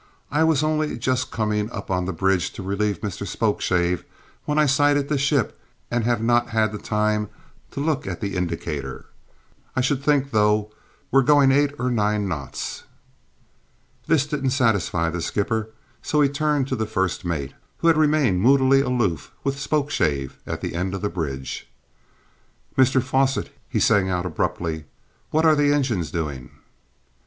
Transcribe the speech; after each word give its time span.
"I 0.31 0.43
was 0.43 0.63
only 0.63 0.97
just 0.97 1.29
coming 1.29 1.69
up 1.71 1.91
on 1.91 2.05
the 2.05 2.11
bridge 2.11 2.51
to 2.53 2.63
relieve 2.63 3.01
Mr 3.01 3.27
Spokeshave 3.27 4.03
when 4.45 4.57
I 4.57 4.65
sighted 4.65 5.09
the 5.09 5.17
ship 5.19 5.61
and 5.91 6.03
have 6.05 6.23
not 6.23 6.49
had 6.49 6.73
time 6.83 7.29
to 7.69 7.79
look 7.79 8.07
at 8.07 8.19
the 8.19 8.35
indicator. 8.35 9.05
I 9.75 9.81
should 9.81 10.01
think, 10.03 10.31
though, 10.31 10.71
we're 11.11 11.21
going 11.21 11.51
eight 11.51 11.73
or 11.77 11.91
nine 11.91 12.27
knots." 12.27 12.81
This 14.07 14.25
didn't 14.25 14.49
satisfy 14.57 15.11
the 15.11 15.21
skipper, 15.21 15.69
so 16.01 16.19
he 16.21 16.29
turned 16.29 16.67
to 16.69 16.75
the 16.75 16.87
first 16.87 17.23
mate, 17.23 17.53
who 17.77 17.87
had 17.87 17.95
remained 17.95 18.41
moodily 18.41 18.81
aloof 18.81 19.31
with 19.43 19.59
Spokeshave 19.59 20.39
at 20.47 20.61
the 20.61 20.73
end 20.73 20.95
of 20.95 21.03
the 21.03 21.09
bridge. 21.09 21.69
"Mr 22.75 23.03
Fosset," 23.03 23.51
he 23.69 23.79
sang 23.79 24.09
out 24.09 24.25
abruptly, 24.25 24.85
"what 25.29 25.45
are 25.45 25.55
the 25.55 25.71
engines 25.71 26.09
doing?" 26.09 26.49